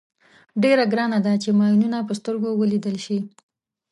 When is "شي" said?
3.05-3.19